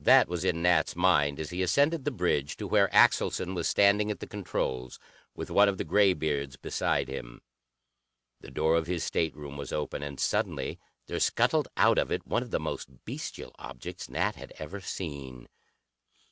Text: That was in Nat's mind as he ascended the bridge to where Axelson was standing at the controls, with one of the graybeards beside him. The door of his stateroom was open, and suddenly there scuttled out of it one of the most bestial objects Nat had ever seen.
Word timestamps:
That 0.00 0.26
was 0.26 0.44
in 0.44 0.60
Nat's 0.62 0.96
mind 0.96 1.38
as 1.38 1.50
he 1.50 1.62
ascended 1.62 2.04
the 2.04 2.10
bridge 2.10 2.56
to 2.56 2.66
where 2.66 2.88
Axelson 2.92 3.54
was 3.54 3.68
standing 3.68 4.10
at 4.10 4.18
the 4.18 4.26
controls, 4.26 4.98
with 5.36 5.52
one 5.52 5.68
of 5.68 5.78
the 5.78 5.84
graybeards 5.84 6.56
beside 6.56 7.06
him. 7.06 7.40
The 8.40 8.50
door 8.50 8.74
of 8.74 8.88
his 8.88 9.04
stateroom 9.04 9.56
was 9.56 9.72
open, 9.72 10.02
and 10.02 10.18
suddenly 10.18 10.80
there 11.06 11.20
scuttled 11.20 11.68
out 11.76 11.96
of 11.98 12.10
it 12.10 12.26
one 12.26 12.42
of 12.42 12.50
the 12.50 12.58
most 12.58 13.04
bestial 13.04 13.54
objects 13.56 14.08
Nat 14.10 14.34
had 14.34 14.52
ever 14.58 14.80
seen. 14.80 15.48